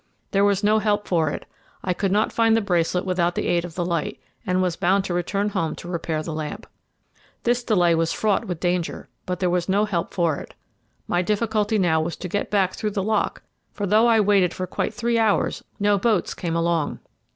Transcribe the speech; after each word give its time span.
There 0.31 0.43
was 0.43 0.63
no 0.63 0.79
help 0.79 1.07
for 1.07 1.29
it 1.29 1.45
I 1.83 1.93
could 1.93 2.11
not 2.11 2.31
find 2.33 2.57
the 2.57 2.61
bracelet 2.61 3.05
without 3.05 3.35
the 3.35 3.45
aid 3.45 3.63
of 3.63 3.75
the 3.75 3.85
light, 3.85 4.19
and 4.47 4.59
was 4.59 4.75
bound 4.75 5.05
to 5.05 5.13
return 5.13 5.49
home 5.49 5.75
to 5.75 5.87
repair 5.87 6.23
the 6.23 6.33
lamp. 6.33 6.65
This 7.43 7.63
delay 7.63 7.93
was 7.93 8.11
fraught 8.11 8.45
with 8.47 8.59
danger, 8.59 9.09
but 9.27 9.39
there 9.39 9.47
was 9.51 9.69
no 9.69 9.85
help 9.85 10.11
for 10.11 10.37
it. 10.37 10.55
My 11.07 11.21
difficulty 11.21 11.77
now 11.77 12.01
was 12.01 12.15
to 12.15 12.27
get 12.27 12.49
back 12.49 12.73
through 12.73 12.89
the 12.97 13.03
lock; 13.03 13.43
for 13.73 13.85
though 13.85 14.07
I 14.07 14.19
waited 14.21 14.55
for 14.55 14.65
quite 14.65 14.91
three 14.91 15.19
hours 15.19 15.63
no 15.79 15.99
boats 15.99 16.33
came 16.33 16.55
along. 16.55 16.97